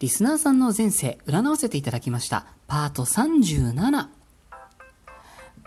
[0.00, 2.46] リスナーさんの前世占わせていただきました。
[2.66, 4.19] パート37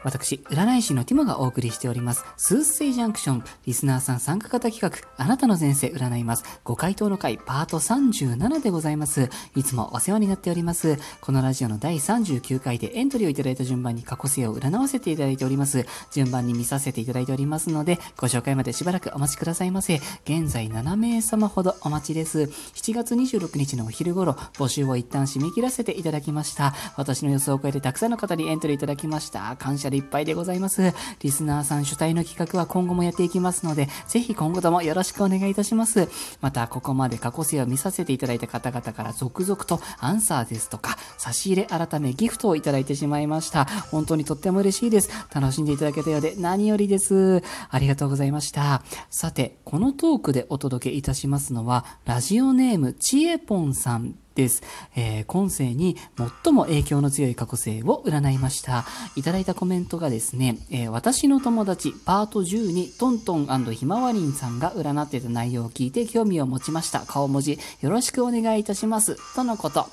[0.03, 9.29] 私、占い師のティモがお送りしております、スースセイジャンクション、リスナーさん参加型企画、あなたの前世占います、ご回答の回、パート37でございます。
[9.55, 10.97] いつもお世話になっております。
[11.21, 15.85] このラジオの第39回でエントリーをいただいた順番に過去性を占わせていただいております。
[16.11, 20.01] 順番に見させていただいておりますので、ご紹介までしばらくお待ちくださいませ。
[20.25, 22.49] 現在7名様ほどお待ちです。
[22.75, 26.73] 7月26日のお昼頃、募集を一旦締め切らせていただきました。
[26.97, 29.55] 私の予想を超えてたくさんの方にエントリーいただきました。
[29.57, 30.93] 感謝でいっぱいでございます。
[31.21, 36.09] リスナーさん主体の企画は今後もやっていきますので、ぜひ今後ともよろしくお願いいたします。
[36.41, 43.65] また、ここまで過去性を見させていただいた方々から続々とアンサーですとか、差し入れ改めギフトをいただいてしまいました。
[43.91, 45.09] 本当にとっても嬉しいです。
[45.33, 47.43] 楽しんでいただけたようで何よりです。
[47.69, 48.83] ありがとうございました。
[49.09, 54.63] さて、このトークでお届けいたしますのは、ラジオネームちえぽんさんです。
[54.95, 55.97] えー、今世に
[56.43, 58.85] 最も影響の強い過去性を占いました。
[59.15, 67.01] いただいたコメントがですね、えー、私の友達パート10にトントンひまわりんさんが占ってた内容を聞いて興味を持ちました。
[67.01, 69.17] 顔文字よろしくお願いいたします。
[69.35, 69.87] とのこと。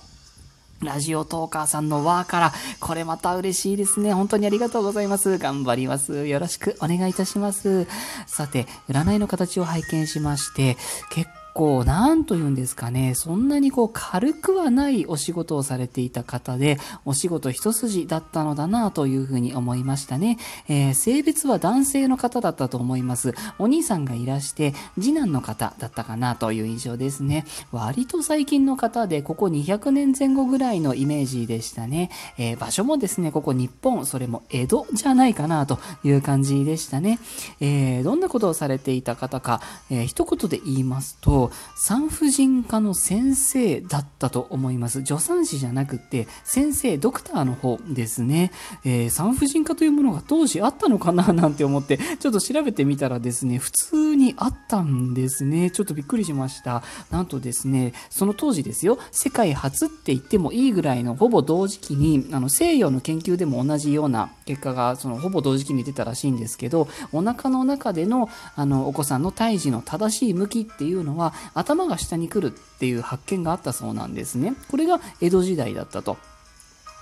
[0.83, 4.15] ラジオトーカーさんの輪から、これまた嬉しいですね。
[4.15, 5.37] 本当にありがとうございます。
[5.37, 6.27] 頑張ります。
[6.27, 7.87] よろしくお願いいたします。
[8.27, 10.79] さて、占いの形を拝見しまして、
[11.11, 20.39] 結構、なんと言うんですかね、そんなにこう軽くはないお仕事をされていた方で、お仕事一筋だったのだなというふうに思いましたね。
[20.69, 23.35] えー、性別は男性の方だったと思います。
[23.59, 27.45] お兄さんがいらして、次男の方だったかなという印象ですね。
[27.73, 32.11] 割と最近の方で、ここ200年前後ぐらいのイメージでしたね。
[32.39, 37.19] えー、場所もですね、ここ日本、それも江戸じゃないかなという感じでしたね。
[37.61, 41.40] えー、どんなことをされていた方か、えー、一言で言いますと、
[41.77, 45.01] 産婦人科の先生だったと思います。
[45.05, 48.51] 助産師じゃなくて、先生、ドクターの方ですね。
[48.85, 55.71] えー、産婦人科というものが当時あったのかななんて思って、ちょっと調べてみたらですね、普通にあったんですね。
[55.71, 56.83] ちょっとびっくりしました。
[57.11, 74.55] なんとですね、その当時ですよ、世界初って言ってもいいぐらいのほぼ同時期に、あの西洋の研究でも同じような結果が、そのほぼ同時期に出たらしいんですけど、お腹の中でのあのお子さんの胎児の正しい向きっていうのは、頭が下に来るっていう発見があったそうなんですね。
[74.71, 76.17] これが江戸時代だったと。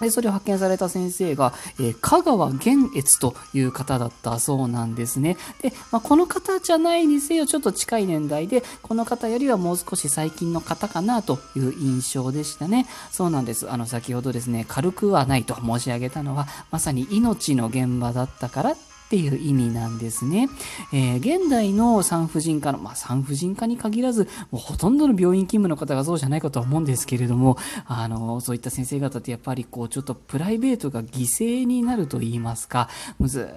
[0.01, 5.37] で、それを発見された先生が、えー、香川玄越という方だったそうなんですね。
[5.63, 12.87] で、まあ、この方じゃないにせよ、ちょっと近い年代で、この方よりはもう少し最近の方かなという印象でしたね。
[13.11, 13.71] そうなんです。
[13.71, 18.77] あの、先ほどですね、軽くはないと申し上げたのは、まさに命の現場だったから
[19.09, 20.51] っていう意味なんですね。
[20.93, 32.91] えー、現代の産婦人科の、まあ、産婦人科に限らず、もうほとんどの病院勤務の方がそうじゃないかとは思うんですけれども、あの、そういった先生方ってやっぱりこう、ちょっとプライベートが犠牲になると言いますか、
[33.23, 33.49] ず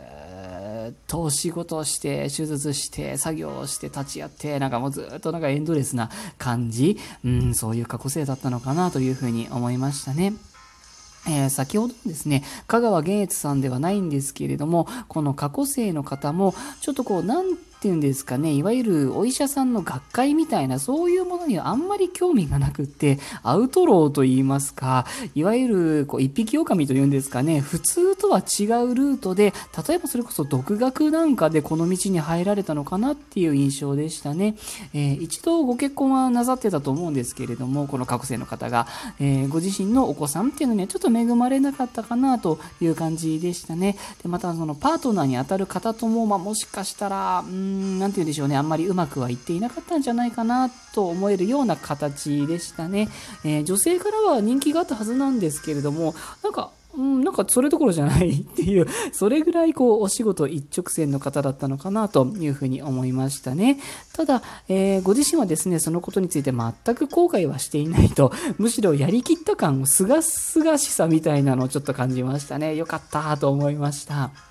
[0.89, 10.33] っと仕事をして、手術して、作業をして、立ち会って、なんかもうずっとなんかエンドレスな感じ、うん、そういう過去性だったのかなというふうに思いましたね。
[11.27, 29.51] えー、先ほどですね、香川玄越さんではないんですけれども、この過去生の方も、ちょっとこう、なんていうんですかね、いわゆるお医者さんの学会みたいな、そういうものにはあんまり興味がなくって、アウトローと言いますか、いわゆるこう一匹狼というんですかね、普通とは違うルートで、
[29.87, 34.55] 例えばそれこそ独学なんかでこの道に入られたのかなっていう印象でしたね。
[34.93, 38.85] えー、一度ご結婚はなさってたと思うんですけれども、この過去生の方が、
[39.19, 43.97] えー、ご自身のお子さんっていうのにはちょっと恵まれなかったかなという感じでしたね。
[44.21, 53.09] でまたそのパートナーに当たる方とも、まあ、もしかしたら、うん、なんて言うんでしょうね、あんまりうまくはいっていなかったんじゃないかなと思えるような形でしたね。
[53.43, 63.79] えー、女性からは人気があったはずなんですけれども、なんか、うん、なんかそれどころじゃないっていう、それぐらいこうお仕事一直線の方だったのかなというふうに思いましたね。
[64.13, 72.75] ただ、えー、ご自身はですね、そのことについて全く後悔はしていないと、むしろやりきった感、すがすがしさみたいなのをちょっと感じましたね。
[72.75, 74.50] よかったと思いました。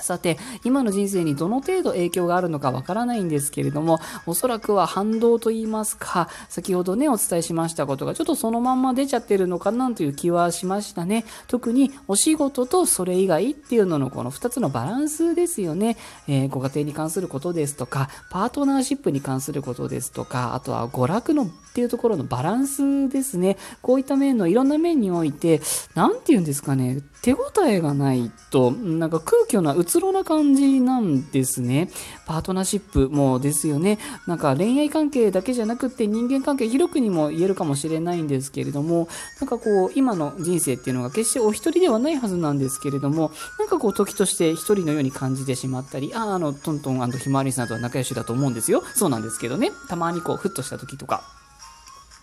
[0.00, 11.24] さて、今の人生にどの程度影響があるのかわからないんですけれども、おそらくは反動と言いますか、先ほどね、お伝えしましたことがちょっとそのまんま出ちゃってるのかなという気はしましたね。
[11.48, 15.96] 特にお仕事とそれ以外っていうののこの2つのバランスですよね。
[16.28, 21.48] えー、ご家庭に関することですとか、パートナーシップに関することですとか、あとは娯楽のっ
[21.78, 23.56] ていうところのバランスですね。
[23.82, 25.60] こういった面のいろんな面において、
[25.94, 31.90] なんて言うんですかね、手応えがないと、なんか空虚な、つろな感じなんですね。
[32.26, 33.98] パートナーシップもですよね。
[34.26, 39.08] なんか恋愛関係だけじゃなくって人間関係広くにも言えるかもしれないんですけれども、
[39.40, 48.82] なんかこう、今の人生っていうのが決してお一人ではないはずなんですけれども、なんかこう、時として一人のように感じてしまったり、あ、あの、トントンひまわりさんとは仲良しだと思うんですよ。
[48.94, 49.72] そうなんですけどね。
[49.88, 51.22] たまにこう、ふっとした時とか。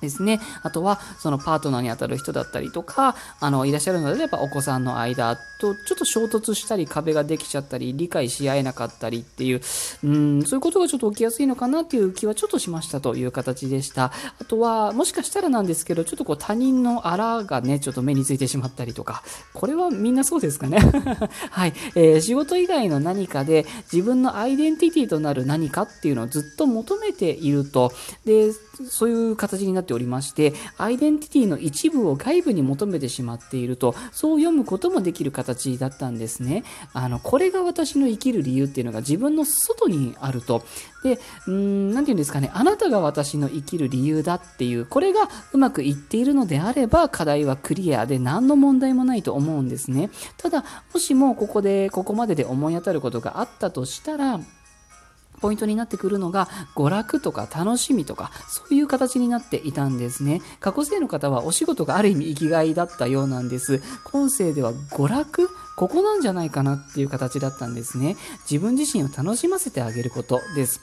[0.05, 0.39] ですね。
[0.63, 9.61] あとは、そのパートナーに当たる人だったりとか、あの、いらっしゃるのであればお子さんの間とちょっと衝突したり壁ができちゃったり、理解し合えなかったりっていう、
[10.03, 14.11] うん、そういうことがちょっと起きやすいのかなっていう気はちょっとしましたという形でした。
[14.39, 19.23] あとは、もしかしたらなんですけど、ちょっとこう他人のあらがね、ちょっと目についてしまったりとか、
[19.53, 20.79] これはみんなそうですかね。
[21.51, 27.91] はい、えー、仕事以外の何かで自分のアイデンティティとなる何かっていうのをずっと求めていると、
[28.25, 28.51] で、
[28.89, 36.63] そういう形になっておりまして、アイデンティティの一部を外部に求めてしまっていると、そう読むこともできる形だったんですね。
[36.93, 40.63] あの、これが私の生きる理由っていうのが自分の外にあると。
[41.03, 50.09] で、うん、なて言うんですかね、あなたが私の生きる理由だっていう、これがうまくいっているのであれば、課題はクリアで何の問題もないと思うんですね。
[50.37, 54.39] ただ、もしもここで、ここまでで思い当たることがあったとしたら、
[55.41, 60.41] ポイントになってくるのが娯楽とか楽しみとかそういう形になっていたんですね。
[60.59, 63.81] 過去生の方はお仕事がある意味生きがいだったようなんです。
[64.03, 68.15] 今世では娯楽ここなんじゃないかなっていう形だったんですね。
[68.49, 70.81] 自分自身を楽しませてあげることです。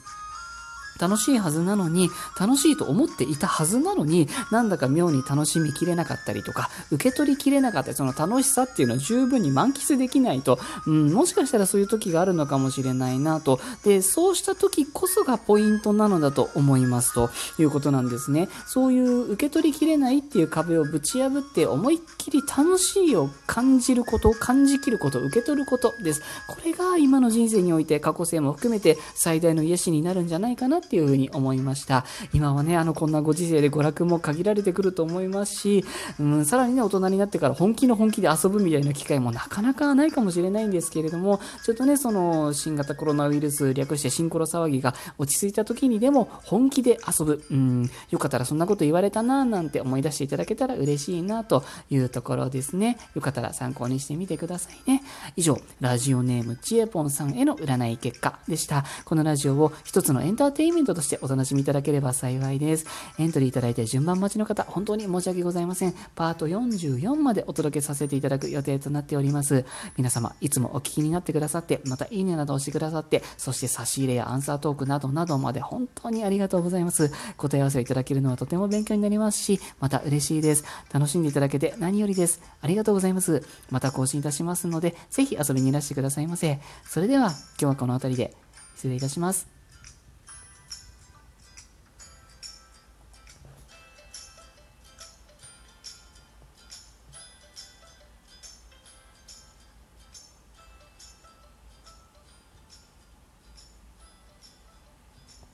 [0.99, 2.09] 楽しいはずなのに、
[2.39, 13.59] 楽しいと思っていたはずなのに、なんだか妙に楽しみきれなかったりとか、受け取りきれなかったり、その楽しさっていうのを十分に満喫できないと、うん、もしかしたらそういう時があるのかもしれないなと。
[13.83, 18.49] で、そうした時こそがポイントなのだと思いますということなんですね。
[18.67, 26.21] そういう受け取りきれないっていう壁をぶち破って思いっきり楽しいを感じること、感じきること、受け取ることです。
[26.47, 32.05] これが今の人生において過去性も含めて最大の癒しになるんじゃないかなっていうふうに思いました。
[32.33, 35.85] 今はね、あの、こんなご時世で娯楽も限られてくると思いますし、
[36.19, 47.43] うん、さらにね、大人になってから本気の本気で遊ぶみたいな機会もなかなかないかもしれないんですけれども、ちょっとね、その、新型コロナウイルス、略してシンコロ騒ぎが落ち着いた時にでも本気で遊ぶ。
[47.49, 52.97] うん、よかったらそんなこと言われたな、なんて思い出していただけたら嬉しいな、というところですね。
[53.15, 55.03] よかったら参考にしてみてくださいね。
[55.35, 58.85] 以上、ラジオネームちえぽんさんへの占い結果でした。
[59.05, 62.85] このラジオを一つのエンターテインメントとしてお楽しみいただければ幸いです。
[63.17, 65.93] エントリーいただいて順番待ちの方、本当に申し訳ございません。
[66.15, 69.65] パート44までお届けさせていただく予定となっております。
[69.97, 77.11] 皆様、いつもお聞きになってくださって、またいいねなど押してくださって、そして差し入れやアンサートークなどなどまで本当にありがとうございます。
[77.37, 80.63] 答え合わせをいただけるのはとても勉強になりますし、また嬉しいです。
[80.91, 82.41] 楽しんでいただけて何よりです。
[82.61, 83.43] ありがとうございます。
[83.69, 86.59] また更新いたしますので、ぜひ遊びにいらしてくださいませ。
[86.85, 88.35] それでは、今日はこの辺りで
[88.75, 89.52] 失礼いたします。